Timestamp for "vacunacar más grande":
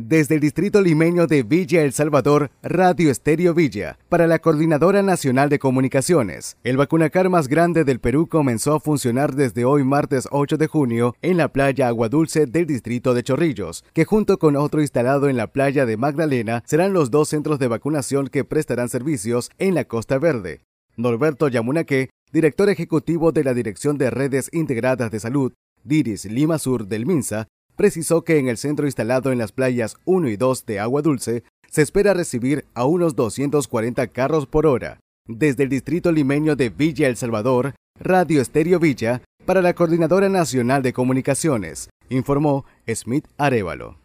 6.76-7.82